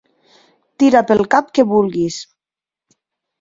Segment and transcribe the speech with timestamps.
[0.83, 2.19] Tira pel cap que vulguis.